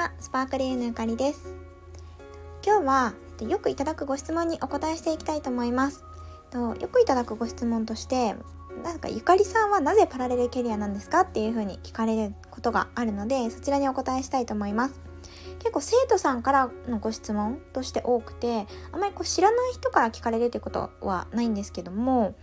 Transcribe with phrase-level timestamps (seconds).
[0.00, 1.54] は、スパークリーのゆかりです。
[2.64, 3.12] 今日は
[3.46, 6.04] よくいただくご質問にお答えしていきたいと思います。
[6.54, 8.34] よくいただくご質問として、
[8.82, 11.20] なんかゆかりさんはなぜパラレルキャリアなんですか？
[11.20, 14.98] っていうふうに聞かれることがあるので、そちらにお答えしたいと思います。
[15.58, 22.34] 結構生徒さんからのご質問として多くて、あまりこう知らない人から聞かれるってことはないんですけども、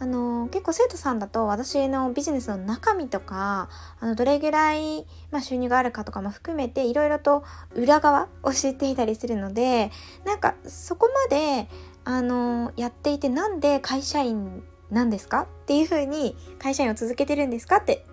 [0.00, 3.68] あの結構生徒さんだと私のビジネスの中身とか
[4.00, 9.90] あのどれぐらい、まあ、収入があるかとかも含めていろいろと裏側を知っていたりするので
[10.24, 11.68] なんかそこまで
[12.04, 15.42] あのやっていてなんで会社員なんですか？
[15.42, 17.76] っていうふうに会社員を続けてるんですか？
[17.76, 18.04] って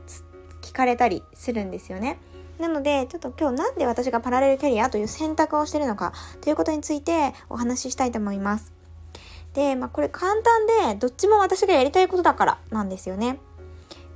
[0.62, 2.20] 聞かれたりするんですよね。
[2.60, 8.77] なので、ちょっと今日なんで私がパラレルキャリアという選択をしてるのかということについてお話ししたいと思います。
[9.58, 13.40] で、まあこれ簡単で、どっちも私がやりたいことだからなんですよね。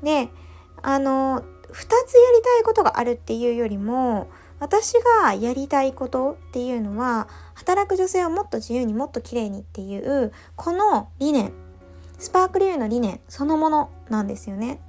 [0.04, 0.30] で、
[0.84, 1.96] あの、二つや
[2.36, 11.52] りたいことがあるっていうよりも、私がやりたいことっていうのは、働く女性をもっと自由にもっと綺麗にっていう、この理念、
[12.20, 14.80] スパークリューの理念そのものなんですよね。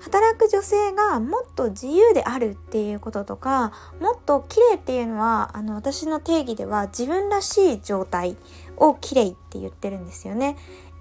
[0.00, 8.36] 働く女性がもっと自由であるっていうこととかもっと綺麗っていうのはあの私の定義では自分らしい状態
[8.80, 10.56] を綺麗って言ってるんですよね。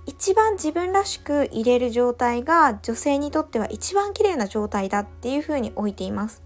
[0.05, 6.41] 一番自分らしく入れる状態が女性にとっては一番綺麗な状態だっていうふうに置いています。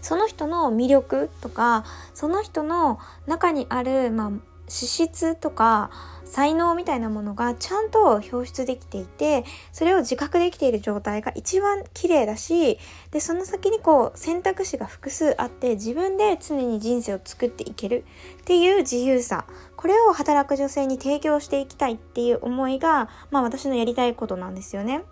[0.00, 4.30] その人の魅力とかその人の中にある、まあ、
[4.68, 5.90] 資質とか
[6.24, 12.78] 才能みたいなものがちゃんと表出できていてそれを自覚できている状態が一番綺麗だし
[13.12, 18.04] でその先にこう選択肢が複数あって自分で常に人生を作っていける
[18.40, 25.04] っていう自由さこれを働く女性に提供していきたいっていう思いが、まあ、私のやりたいことなんですよね。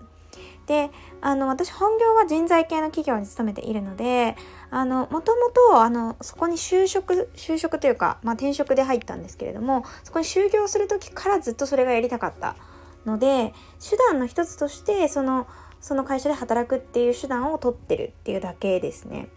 [0.66, 4.36] であの私本業は人材系の企業に勤めているので
[4.70, 12.56] あのもともとあのそこに就職就職というか、まあ、転職で入ったんですけれどもそこに就業する時からずっとそれがやりたかった
[13.04, 15.46] ので手段の一つとしてその
[15.80, 19.28] その会社で働くっていう手段を取ってるっていうだけですね。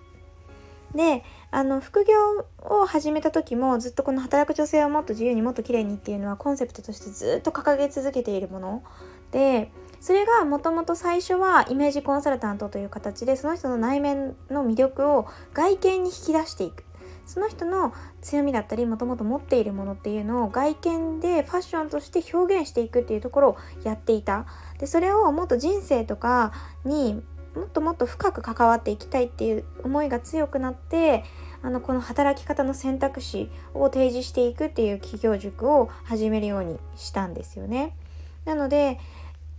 [0.94, 8.84] であの副業を始めた時もずっとこの働く女性をもっと自由にもっと綺麗にっていうのはコンセプトとしてずっと掲げ続けているもの
[9.32, 16.84] でそれがもともと最初はイメージコンサルタントという形でその人の内面の魅力を外見に引き出していく
[17.26, 24.46] その人の強みだったりもともと持っているものっていうのを外見でファッションとして表現していくっていうところをやっていた
[24.80, 26.54] でそれをもっと人生とか
[26.84, 27.24] に
[27.56, 31.24] もっともっと深く関わっていきたいっていう思いが強くなって
[31.64, 37.96] あのこの働き方の選択肢を提示していくっていう企業塾を始めるようにしたんですよね。
[38.46, 39.00] なので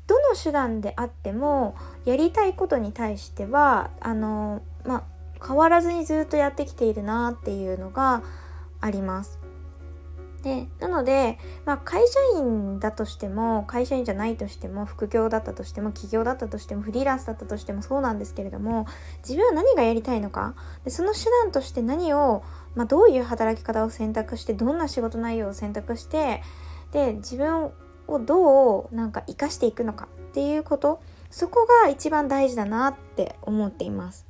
[0.06, 5.04] どの手段であってもやりたいことに対してはあの、ま
[5.40, 8.22] あ、変わらずにずっとやってきているなっていうのが
[8.80, 9.40] あります。
[10.42, 18.86] でなので、まあ、会社員だとしても会社員じゃないとしても副業だったとしても起業だったとしてもフリーランスだったとしてもそうなんですけれども
[19.26, 20.54] 自分は何がやりたいのか
[20.84, 22.44] でその手段として何を、
[22.76, 26.42] まあ、どういう働き方を選択してどんな仕事内容を選択して
[26.92, 27.72] で自分
[28.08, 31.00] をどうなんか活かしていくのかっていうこと
[31.30, 34.26] そこが一番大事だなって思っています。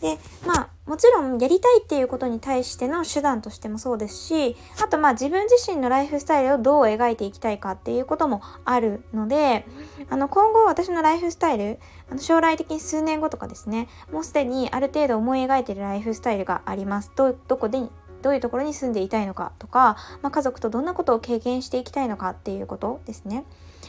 [0.00, 9.66] で、まあ、もちろんやりたいっていうことに対しての手段としてもそうですし、あとまあ自分自身のライフスタイルをどう描いていきたいかっていうこともあるので、
[10.08, 11.78] あの今後私のライフスタイル、
[12.10, 17.12] あの将来的に数年後とかですね、もうすでにある程度思い描いてるライフスタイルがあります。
[17.14, 17.78] ど、どこで
[18.22, 23.44] どういうところに住んでいたいのかとか、まあ、家族とどんなことを経験していきたいのかっていうことですね。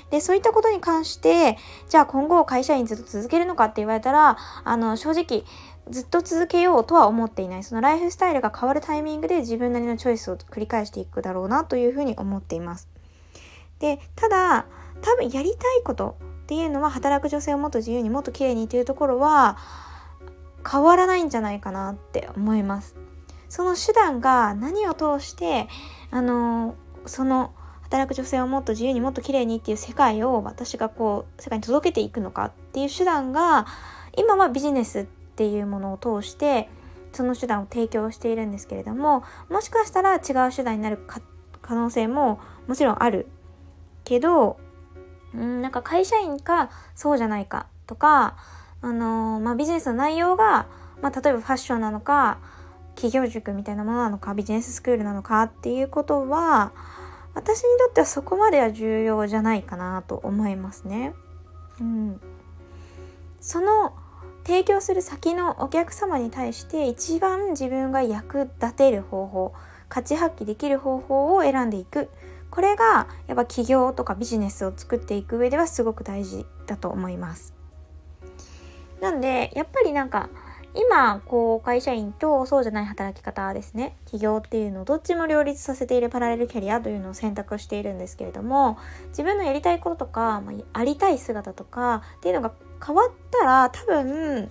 [0.10, 1.58] で、そういったことに関して、
[1.90, 5.44] じゃあ今後会社員ずっと続けるのかって言われたら、あの、正直、
[5.90, 7.64] ずっと続けようとは思っていない。
[7.64, 12.88] そのライフスタイルが変わるタイミングで自分なりのチョイスを繰り返していくだろうなというふうに思っています。
[13.80, 14.66] で、ただ、
[15.02, 19.58] 多分やりたいことっていうのは働く女性をもっと自由にもっと綺麗にっていうところは
[20.70, 23.01] 変わらないんじゃないかなって思います。
[23.52, 25.68] その手段が何を通して
[26.10, 26.76] あの
[27.06, 33.68] その働く女性をもっと自由にもっと綺麗にっていう世界を私がこう世界に届けていくのかっていう手段が
[34.18, 36.70] 今はビジネスっていうものを通して
[37.12, 41.06] その手段を提供しているんですけれどももしかしたら違う手段になる
[41.62, 43.28] 可能性ももちろんある。
[44.06, 44.62] けど
[45.36, 48.38] うんなんか会社員かそうじゃないかとか
[48.82, 50.68] あのー、まあ、ビジネスの内容が、
[51.02, 52.40] まあ、例えばファッションなのか
[52.96, 56.72] 企業塾みたいなものなのかビジネススクールなのかっていうことは
[57.34, 61.14] 私にとってはそこまでは重要じゃないかなと思いますね。
[61.80, 62.22] うん、
[63.40, 63.94] その
[64.46, 69.54] 提供する先のお客様に対して一番自分が役立てる方法
[69.88, 72.10] 価値発揮できる方法を選んでいく。
[72.50, 77.54] これがやっぱ企業とかビジネスを作っていく上ではすごく大事だと思います。
[79.00, 80.30] なんでやっぱりなんか
[80.74, 83.96] 今こう会社員とそうじゃない働き方ですね。
[84.06, 88.78] 起業っていうのをどっちも両立させているパラレルキャリアというのを選択しているんですけれども
[89.10, 92.54] 自分のやりたいこととか、まあ、ありたい姿とかっていうのが
[92.86, 94.50] 変わったら多分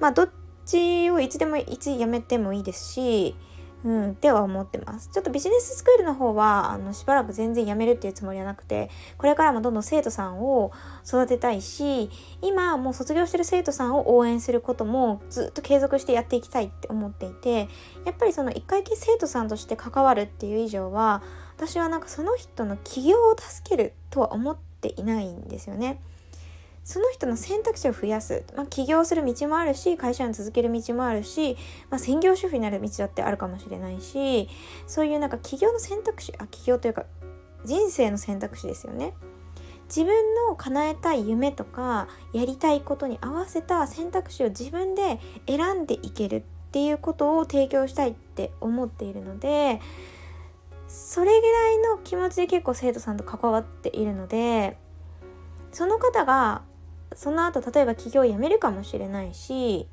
[0.00, 0.30] まあどっ
[0.64, 3.36] ちをいつでもいつ辞めてもいいですし
[3.84, 5.08] うん、っては思ってます。
[5.12, 10.72] ちょっとビジネススクールの方は、あの、しばらく全然やめるっていうつもりはなくて、これからもどんどん生徒さんを
[11.06, 12.10] 育てたいし、
[12.42, 17.68] 今もう卒業してる生徒さんを応援することもずっと継続してやっていきたいって思っていて、
[18.04, 21.22] やっぱりその一回生徒さんとして関わるっていう以上は、
[21.56, 26.00] 私はなんかその人の起業を助けるとは思っていないんですよね。
[26.88, 31.54] その人の選択肢を増やす、まあ、起業する道もあるし会社員続ける道もあるし、
[31.90, 34.48] まあ、専業主婦になる道だってあるかもしれないし
[34.86, 37.04] そういうなんか起業の選択肢あ起業というか
[37.66, 39.12] 人生の選択肢ですよね。
[39.88, 46.42] 自分の叶えたい夢とかやりたいことに合わせた選択肢を自分で選んでいけるっ
[46.72, 49.80] ていうことを提供したいって思っているので
[50.88, 54.76] それぐらいの気持ちで結構生徒さんと関わっているので
[55.72, 56.62] その方が
[57.14, 59.88] その後例えば起業を辞めるかもしれないし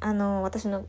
[0.00, 0.86] あの私の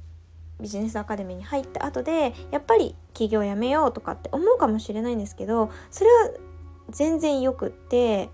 [0.59, 6.31] ビジネスアカデミーに入った後でやっぱり起業やめようとかって思うかもしれないんですけどそれは
[6.89, 8.29] 全然よくって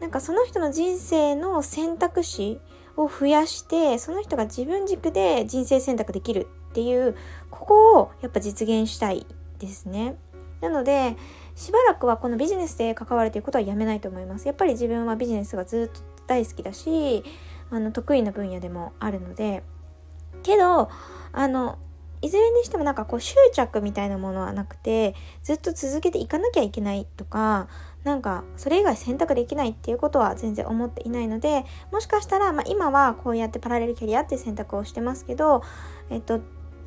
[0.00, 2.60] なんかその人の人生の選択肢
[2.96, 7.16] を増やしてその人が自分軸で人生選択できるっていう
[7.50, 9.26] ここをやっぱ実現したい
[9.58, 10.16] ですね。
[10.60, 11.16] なので
[11.54, 14.46] しばらくはこのビジネスで関わるということはやめないと思います。
[14.46, 17.24] やっぱり自分はビジネスがずっと大好きだし
[17.70, 19.62] あの得意な分野でもあるので
[20.42, 20.88] けど
[21.32, 21.78] あの
[22.20, 27.68] いずれにしてもなんかこう執着みたいなものはなくてずっと続けていかなきゃいけないとか
[28.04, 35.62] なんかそれ以外選択できないっていうことは全然思っていないのでもしかしたら、まあ、今はこうやってパラレルキャリアっていう選択をしてますけど、
[36.10, 36.40] えっと、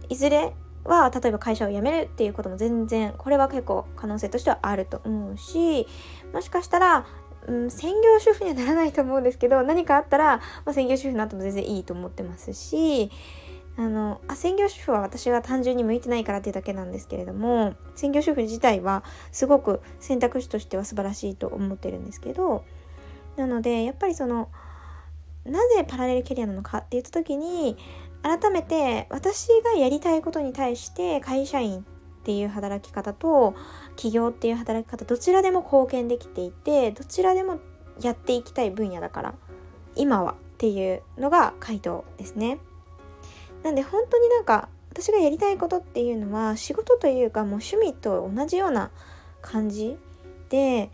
[0.09, 0.53] いずれ
[0.83, 5.87] は例えば会社を辞めるっていうことも全然これは結構可能性としてはあると思うし
[6.33, 7.05] もしかしたら
[7.47, 13.09] うん、専業主婦にはならないと思うんですけど何かあったら、まあ、専業主婦になっても全然いいと思ってますし
[13.77, 22.63] あのあ専業主婦は私は単純に向いてないからっていうだけなんですけれども専業主婦自体はすごく選択肢としては素晴らしいと思ってるんですけど
[23.37, 24.49] なのでやっぱりその
[25.45, 27.77] なぜパラレルキャリアなのかって言った時に
[28.21, 33.55] 改めて私がやりたいことに対して会社員っていう働き方と
[33.95, 37.59] 起業っていう働き方どちらでも貢献できていてどちらでも
[37.99, 39.33] やっていきたい分野だから
[39.95, 42.59] 今はっていうのが回答ですね。
[43.63, 48.91] なんで本当になんか私がやりたいことっていうのは仕事というかもう趣味と同じような
[49.41, 49.97] 感じ
[50.49, 50.91] で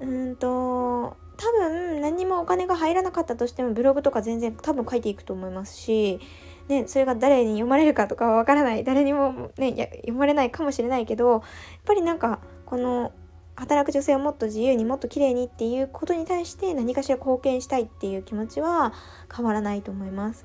[0.00, 6.20] うんと多分何にもお金が入らなかったとしてもブログとか全然多分書いていくと思いますし
[6.68, 11.42] ね、それが誰に読まれるかとかはわからない誰にも、ね、読まれないかもしれないけどやっ
[11.84, 13.12] ぱりなんかこの
[13.54, 18.92] 働く女性をもっと自由にもっと綺麗にっていうことに対して何かしら貢献したいっていう気持ちは
[19.34, 20.44] 変わらないと思います。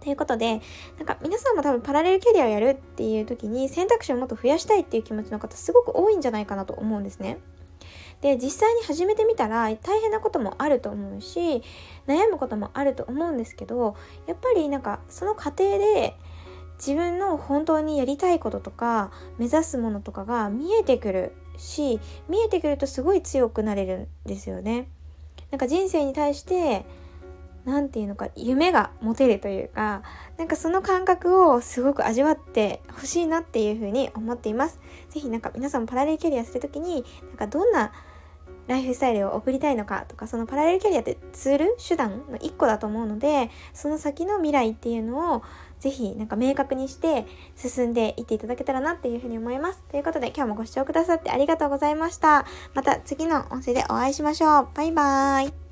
[0.00, 0.60] ということで、
[0.98, 7.38] なんか皆さんも多分パラレルキャリアをやるっていう時に選択肢をもっと増やしたいっていう気持ちの方すごく多いんじゃないかなと思うんですね。
[8.20, 11.62] で実際に始めてみたら大変なこともあると思うし
[12.06, 13.96] 悩むこともあると思うんですけど
[14.26, 16.16] やっぱりなんかその過程で
[16.78, 24.88] 自分の本当にやりたいこととか目指すものとかが見えてくるし見えてくるとすごい強くなれるんですよね。
[25.50, 26.84] なんか人生に対して
[27.66, 30.02] 何て言うのか夢が持てるというか
[30.38, 34.80] なんかその感覚をすごく味わってほしいなっていうふうに思っています
[35.10, 37.92] 是非なんか皆さんもパラレルキャリアする時になんかどんな
[38.68, 45.42] ライフスタイルを送りたいのかとかそのパラレルキャリアってツール手段の一個だと思うのでその先の未来っていうのを
[45.78, 49.84] ぜひなんか明確にして進んでいっていただけたらなっていうふうに思います。
[49.90, 52.46] ということで今日もご視聴くださってありがとうございました。
[52.74, 54.68] また次の音声でお会いしましょう。
[54.74, 55.65] バイバーイ。